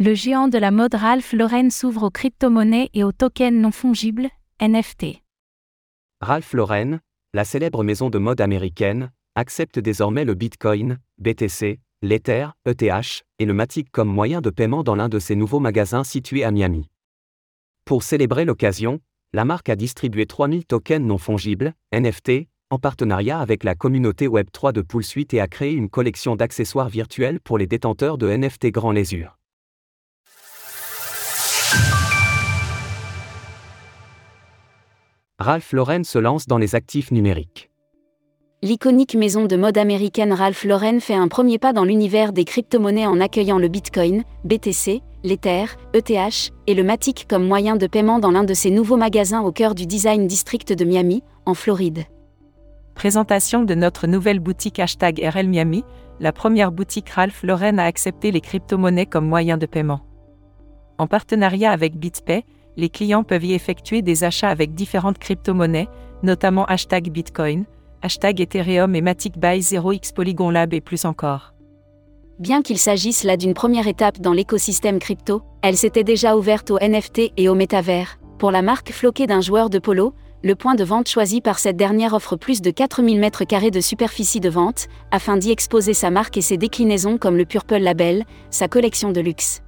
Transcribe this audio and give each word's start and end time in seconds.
Le 0.00 0.14
géant 0.14 0.46
de 0.46 0.58
la 0.58 0.70
mode 0.70 0.94
Ralph 0.94 1.32
Lauren 1.32 1.70
s'ouvre 1.70 2.04
aux 2.04 2.10
crypto-monnaies 2.10 2.88
et 2.94 3.02
aux 3.02 3.10
tokens 3.10 3.60
non 3.60 3.72
fongibles, 3.72 4.28
NFT. 4.60 5.24
Ralph 6.20 6.52
Lauren, 6.52 7.00
la 7.34 7.44
célèbre 7.44 7.82
maison 7.82 8.08
de 8.08 8.18
mode 8.18 8.40
américaine, 8.40 9.10
accepte 9.34 9.80
désormais 9.80 10.24
le 10.24 10.34
Bitcoin, 10.34 11.00
BTC, 11.18 11.80
l'Ether, 12.02 12.46
ETH, 12.64 13.24
et 13.40 13.44
le 13.44 13.52
Matic 13.52 13.90
comme 13.90 14.08
moyen 14.08 14.40
de 14.40 14.50
paiement 14.50 14.84
dans 14.84 14.94
l'un 14.94 15.08
de 15.08 15.18
ses 15.18 15.34
nouveaux 15.34 15.58
magasins 15.58 16.04
situés 16.04 16.44
à 16.44 16.52
Miami. 16.52 16.88
Pour 17.84 18.04
célébrer 18.04 18.44
l'occasion, 18.44 19.00
la 19.32 19.44
marque 19.44 19.68
a 19.68 19.74
distribué 19.74 20.26
3000 20.26 20.64
tokens 20.64 21.04
non 21.04 21.18
fongibles, 21.18 21.74
NFT, 21.92 22.46
en 22.70 22.78
partenariat 22.78 23.40
avec 23.40 23.64
la 23.64 23.74
communauté 23.74 24.28
Web3 24.28 24.72
de 24.72 24.80
Poolsuite 24.80 25.34
et 25.34 25.40
a 25.40 25.48
créé 25.48 25.72
une 25.72 25.90
collection 25.90 26.36
d'accessoires 26.36 26.88
virtuels 26.88 27.40
pour 27.40 27.58
les 27.58 27.66
détenteurs 27.66 28.16
de 28.16 28.28
NFT 28.28 28.68
Grand 28.68 28.92
Lésure. 28.92 29.37
Ralph 35.48 35.72
Lauren 35.72 36.04
se 36.04 36.18
lance 36.18 36.46
dans 36.46 36.58
les 36.58 36.74
actifs 36.74 37.10
numériques. 37.10 37.70
L'iconique 38.62 39.14
maison 39.14 39.46
de 39.46 39.56
mode 39.56 39.78
américaine 39.78 40.34
Ralph 40.34 40.62
Lauren 40.64 41.00
fait 41.00 41.14
un 41.14 41.26
premier 41.26 41.58
pas 41.58 41.72
dans 41.72 41.84
l'univers 41.84 42.34
des 42.34 42.44
crypto-monnaies 42.44 43.06
en 43.06 43.18
accueillant 43.18 43.56
le 43.56 43.68
Bitcoin, 43.68 44.24
BTC, 44.44 45.00
l'Ether, 45.24 45.64
ETH 45.94 46.52
et 46.66 46.74
le 46.74 46.82
Matic 46.82 47.24
comme 47.30 47.46
moyen 47.46 47.76
de 47.76 47.86
paiement 47.86 48.18
dans 48.18 48.30
l'un 48.30 48.44
de 48.44 48.52
ses 48.52 48.70
nouveaux 48.70 48.98
magasins 48.98 49.40
au 49.40 49.50
cœur 49.50 49.74
du 49.74 49.86
Design 49.86 50.26
District 50.26 50.70
de 50.70 50.84
Miami, 50.84 51.22
en 51.46 51.54
Floride. 51.54 52.04
Présentation 52.94 53.62
de 53.64 53.74
notre 53.74 54.06
nouvelle 54.06 54.40
boutique 54.40 54.78
hashtag 54.78 55.18
RL 55.18 55.48
Miami, 55.48 55.82
la 56.20 56.32
première 56.32 56.72
boutique 56.72 57.08
Ralph 57.08 57.42
Lauren 57.42 57.78
a 57.78 57.84
accepté 57.84 58.32
les 58.32 58.42
crypto-monnaies 58.42 59.06
comme 59.06 59.26
moyen 59.26 59.56
de 59.56 59.64
paiement. 59.64 60.02
En 60.98 61.06
partenariat 61.06 61.70
avec 61.70 61.96
BitPay, 61.96 62.44
les 62.78 62.88
clients 62.88 63.24
peuvent 63.24 63.44
y 63.44 63.54
effectuer 63.54 64.02
des 64.02 64.22
achats 64.22 64.48
avec 64.48 64.72
différentes 64.72 65.18
crypto-monnaies, 65.18 65.88
notamment 66.22 66.64
hashtag 66.66 67.10
Bitcoin, 67.10 67.64
hashtag 68.02 68.40
Ethereum 68.40 68.94
et 68.94 69.02
Matic 69.02 69.36
by 69.36 69.58
0x 69.58 70.14
Polygon 70.14 70.50
Lab 70.50 70.72
et 70.72 70.80
plus 70.80 71.04
encore. 71.04 71.54
Bien 72.38 72.62
qu'il 72.62 72.78
s'agisse 72.78 73.24
là 73.24 73.36
d'une 73.36 73.52
première 73.52 73.88
étape 73.88 74.20
dans 74.20 74.32
l'écosystème 74.32 75.00
crypto, 75.00 75.42
elle 75.60 75.76
s'était 75.76 76.04
déjà 76.04 76.36
ouverte 76.36 76.70
aux 76.70 76.78
NFT 76.78 77.32
et 77.36 77.48
au 77.48 77.56
métavers. 77.56 78.20
Pour 78.38 78.52
la 78.52 78.62
marque 78.62 78.92
floquée 78.92 79.26
d'un 79.26 79.40
joueur 79.40 79.70
de 79.70 79.80
polo, 79.80 80.14
le 80.44 80.54
point 80.54 80.76
de 80.76 80.84
vente 80.84 81.08
choisi 81.08 81.40
par 81.40 81.58
cette 81.58 81.76
dernière 81.76 82.14
offre 82.14 82.36
plus 82.36 82.62
de 82.62 82.70
4000 82.70 83.20
m2 83.20 83.72
de 83.72 83.80
superficie 83.80 84.38
de 84.38 84.48
vente, 84.48 84.86
afin 85.10 85.36
d'y 85.36 85.50
exposer 85.50 85.94
sa 85.94 86.10
marque 86.10 86.36
et 86.36 86.42
ses 86.42 86.56
déclinaisons 86.56 87.18
comme 87.18 87.36
le 87.36 87.44
Purple 87.44 87.78
Label, 87.78 88.24
sa 88.50 88.68
collection 88.68 89.10
de 89.10 89.20
luxe. 89.20 89.62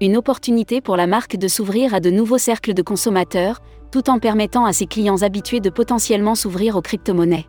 Une 0.00 0.16
opportunité 0.16 0.80
pour 0.80 0.96
la 0.96 1.06
marque 1.06 1.36
de 1.36 1.46
s'ouvrir 1.46 1.94
à 1.94 2.00
de 2.00 2.10
nouveaux 2.10 2.38
cercles 2.38 2.74
de 2.74 2.82
consommateurs, 2.82 3.60
tout 3.92 4.10
en 4.10 4.18
permettant 4.18 4.64
à 4.64 4.72
ses 4.72 4.86
clients 4.86 5.22
habitués 5.22 5.60
de 5.60 5.70
potentiellement 5.70 6.34
s'ouvrir 6.34 6.74
aux 6.76 6.82
crypto-monnaies. 6.82 7.46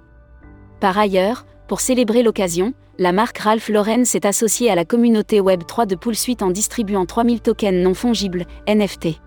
Par 0.79 0.95
ailleurs, 0.97 1.47
pour 1.67 1.81
célébrer 1.81 2.21
l'occasion, 2.21 2.73
la 2.99 3.11
marque 3.11 3.39
Ralph 3.39 3.67
Lauren 3.69 4.05
s'est 4.05 4.27
associée 4.27 4.69
à 4.69 4.75
la 4.75 4.85
communauté 4.85 5.41
Web3 5.41 5.87
de 5.87 5.95
Poolsuite 5.95 6.43
en 6.43 6.51
distribuant 6.51 7.07
3000 7.07 7.41
tokens 7.41 7.83
non 7.83 7.95
fongibles, 7.95 8.45
NFT. 8.67 9.19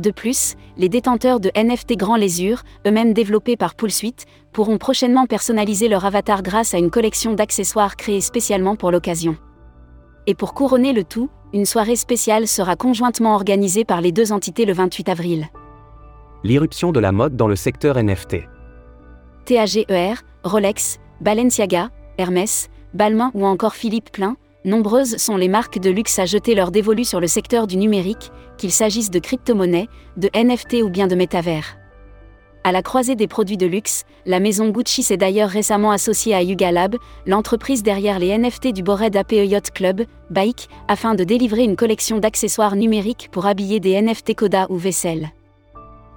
De 0.00 0.10
plus, 0.10 0.54
les 0.78 0.88
détenteurs 0.88 1.40
de 1.40 1.50
NFT 1.54 1.98
Grand 1.98 2.16
Lésure, 2.16 2.62
eux-mêmes 2.86 3.12
développés 3.12 3.58
par 3.58 3.74
Poolsuite, 3.74 4.24
pourront 4.50 4.78
prochainement 4.78 5.26
personnaliser 5.26 5.88
leur 5.88 6.06
avatar 6.06 6.42
grâce 6.42 6.72
à 6.72 6.78
une 6.78 6.90
collection 6.90 7.34
d'accessoires 7.34 7.96
créés 7.96 8.22
spécialement 8.22 8.76
pour 8.76 8.90
l'occasion. 8.90 9.36
Et 10.26 10.34
pour 10.34 10.54
couronner 10.54 10.92
le 10.92 11.04
tout, 11.04 11.30
une 11.52 11.66
soirée 11.66 11.96
spéciale 11.96 12.46
sera 12.46 12.76
conjointement 12.76 13.34
organisée 13.34 13.84
par 13.84 14.00
les 14.00 14.12
deux 14.12 14.32
entités 14.32 14.64
le 14.64 14.72
28 14.72 15.08
avril. 15.08 15.48
L'irruption 16.44 16.92
de 16.92 17.00
la 17.00 17.12
mode 17.12 17.36
dans 17.36 17.48
le 17.48 17.56
secteur 17.56 18.02
NFT. 18.02 18.36
TAGER, 19.44 20.14
Rolex, 20.44 20.98
Balenciaga, 21.20 21.90
Hermès, 22.18 22.68
Balmain 22.94 23.30
ou 23.34 23.46
encore 23.46 23.74
Philippe 23.74 24.12
Plein, 24.12 24.36
nombreuses 24.64 25.16
sont 25.16 25.36
les 25.36 25.48
marques 25.48 25.78
de 25.78 25.90
luxe 25.90 26.18
à 26.18 26.26
jeter 26.26 26.54
leur 26.54 26.70
dévolu 26.70 27.04
sur 27.04 27.20
le 27.20 27.26
secteur 27.26 27.66
du 27.66 27.76
numérique, 27.76 28.30
qu'il 28.58 28.70
s'agisse 28.70 29.10
de 29.10 29.18
crypto-monnaies, 29.18 29.88
de 30.16 30.30
NFT 30.34 30.82
ou 30.82 30.90
bien 30.90 31.06
de 31.06 31.14
métavers. 31.14 31.79
À 32.62 32.72
la 32.72 32.82
croisée 32.82 33.14
des 33.14 33.26
produits 33.26 33.56
de 33.56 33.66
luxe, 33.66 34.04
la 34.26 34.38
maison 34.38 34.68
Gucci 34.68 35.02
s'est 35.02 35.16
d'ailleurs 35.16 35.48
récemment 35.48 35.92
associée 35.92 36.34
à 36.34 36.42
Yuga 36.42 36.70
Lab, 36.70 36.96
l'entreprise 37.24 37.82
derrière 37.82 38.18
les 38.18 38.36
NFT 38.36 38.74
du 38.74 38.82
Bored 38.82 39.16
APE 39.16 39.32
Yacht 39.32 39.70
Club, 39.70 40.02
Bike, 40.28 40.68
afin 40.86 41.14
de 41.14 41.24
délivrer 41.24 41.64
une 41.64 41.76
collection 41.76 42.18
d'accessoires 42.18 42.76
numériques 42.76 43.30
pour 43.32 43.46
habiller 43.46 43.80
des 43.80 44.00
NFT 44.00 44.34
Coda 44.34 44.66
ou 44.68 44.76
vaisselle. 44.76 45.30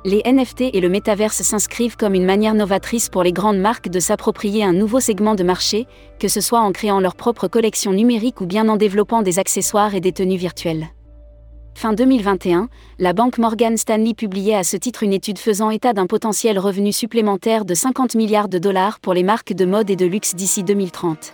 Les 0.03 0.21
NFT 0.25 0.63
et 0.73 0.81
le 0.81 0.89
métaverse 0.89 1.43
s'inscrivent 1.43 1.95
comme 1.95 2.13
une 2.13 2.25
manière 2.25 2.55
novatrice 2.55 3.07
pour 3.07 3.23
les 3.23 3.31
grandes 3.31 3.59
marques 3.59 3.87
de 3.87 4.01
s'approprier 4.01 4.65
un 4.65 4.73
nouveau 4.73 4.99
segment 4.99 5.35
de 5.35 5.43
marché, 5.43 5.87
que 6.19 6.27
ce 6.27 6.41
soit 6.41 6.59
en 6.59 6.73
créant 6.73 6.99
leur 6.99 7.15
propre 7.15 7.47
collection 7.47 7.93
numérique 7.93 8.41
ou 8.41 8.45
bien 8.45 8.67
en 8.67 8.75
développant 8.75 9.21
des 9.21 9.39
accessoires 9.39 9.95
et 9.95 10.01
des 10.01 10.11
tenues 10.11 10.35
virtuelles. 10.35 10.87
Fin 11.75 11.93
2021, 11.93 12.69
la 12.99 13.13
banque 13.13 13.37
Morgan 13.37 13.75
Stanley 13.77 14.13
publiait 14.13 14.55
à 14.55 14.63
ce 14.63 14.77
titre 14.77 15.03
une 15.03 15.11
étude 15.11 15.39
faisant 15.39 15.69
état 15.69 15.93
d'un 15.93 16.07
potentiel 16.07 16.57
revenu 16.59 16.93
supplémentaire 16.93 17.65
de 17.65 17.73
50 17.73 18.15
milliards 18.15 18.47
de 18.47 18.57
dollars 18.57 18.99
pour 18.99 19.13
les 19.13 19.23
marques 19.23 19.53
de 19.53 19.65
mode 19.65 19.89
et 19.89 19.95
de 19.95 20.05
luxe 20.05 20.35
d'ici 20.35 20.63
2030. 20.63 21.33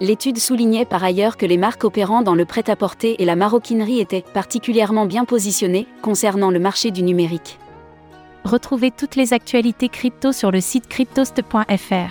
L'étude 0.00 0.38
soulignait 0.38 0.84
par 0.84 1.04
ailleurs 1.04 1.36
que 1.36 1.46
les 1.46 1.56
marques 1.56 1.84
opérant 1.84 2.22
dans 2.22 2.34
le 2.34 2.44
prêt-à-porter 2.44 3.22
et 3.22 3.24
la 3.24 3.36
maroquinerie 3.36 4.00
étaient 4.00 4.24
particulièrement 4.34 5.06
bien 5.06 5.24
positionnées 5.24 5.86
concernant 6.02 6.50
le 6.50 6.58
marché 6.58 6.90
du 6.90 7.02
numérique. 7.02 7.58
Retrouvez 8.44 8.90
toutes 8.90 9.16
les 9.16 9.32
actualités 9.32 9.88
crypto 9.88 10.32
sur 10.32 10.50
le 10.50 10.60
site 10.60 10.88
cryptost.fr. 10.88 12.10